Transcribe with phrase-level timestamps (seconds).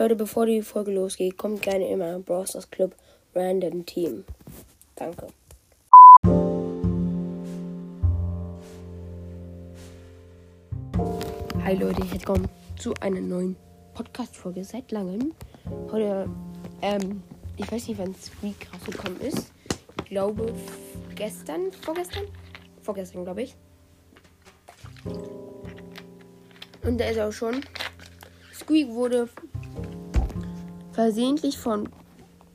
[0.00, 2.96] Leute, bevor die Folge losgeht, kommt gerne in meinen Browsers Club
[3.34, 4.24] Random Team.
[4.96, 5.26] Danke.
[11.62, 13.56] Hi Leute, herzlich willkommen zu einer neuen
[13.92, 15.34] Podcast-Folge seit langem.
[15.92, 16.30] Heute,
[16.80, 17.22] ähm,
[17.58, 19.52] ich weiß nicht, wann Squeak rausgekommen ist.
[19.98, 20.54] Ich glaube
[21.14, 22.24] gestern, vorgestern?
[22.80, 23.54] Vorgestern, glaube ich.
[26.84, 27.60] Und da ist auch schon.
[28.54, 29.28] Squeak wurde
[30.92, 31.88] versehentlich von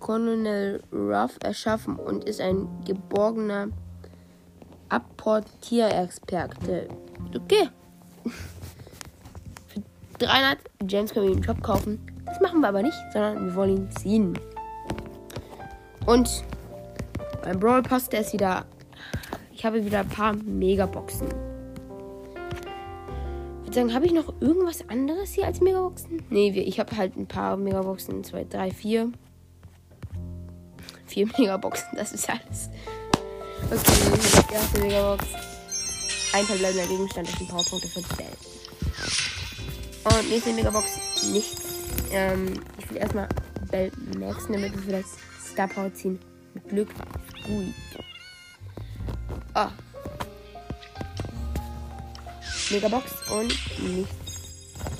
[0.00, 3.68] Colonel Ruff erschaffen und ist ein geborgener
[4.88, 6.88] Apportierexperte.
[7.34, 7.68] Okay.
[9.68, 9.82] Für
[10.18, 12.00] 300 Gems können wir ihn im Shop kaufen.
[12.26, 14.38] Das machen wir aber nicht, sondern wir wollen ihn ziehen.
[16.06, 16.44] Und
[17.42, 18.64] beim Brawl Pass, der ist wieder.
[19.52, 21.53] Ich habe wieder ein paar Megaboxen.
[23.64, 26.22] Ich würde sagen, habe ich noch irgendwas anderes hier als Megaboxen?
[26.28, 28.22] Nee, ich habe halt ein paar Megaboxen.
[28.22, 29.12] 2, 3, 4.
[31.06, 32.68] 4 Megaboxen, das ist alles.
[33.70, 35.24] Okay, die erste Megabox.
[36.34, 38.26] Ein verbleibender Gegenstand, das sind Powerpunkte für Bell.
[40.04, 40.86] Und nächste Megabox,
[41.32, 41.62] nichts.
[42.12, 43.28] Ähm, ich will erstmal
[43.70, 45.08] Bell maxen, damit wir vielleicht
[45.42, 46.18] Star Power ziehen.
[46.52, 46.88] Mit Glück.
[47.48, 47.72] Ui.
[49.54, 49.70] Ah.
[52.70, 54.14] Megabox und nichts.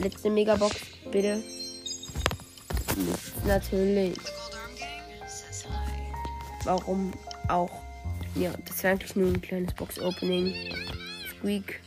[0.00, 0.76] Letzte Megabox,
[1.10, 1.42] bitte.
[2.96, 4.16] Nichts, natürlich.
[6.64, 7.12] Warum
[7.48, 7.70] auch?
[8.34, 10.54] Ja, das wäre eigentlich nur ein kleines Box-Opening.
[11.30, 11.80] Squeak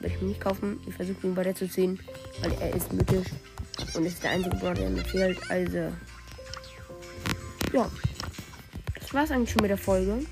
[0.00, 0.80] werde ich mir nicht kaufen.
[0.86, 2.00] Ich versuche ihn weiterzuziehen,
[2.42, 3.28] weil er ist mythisch.
[3.94, 5.38] Und ist der einzige Brawler, der mir fehlt.
[5.50, 5.92] Also,
[7.72, 7.90] ja.
[8.98, 10.24] Das war's eigentlich schon mit der Folge.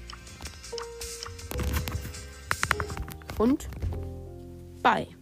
[3.39, 3.69] Und
[4.89, 5.18] bye.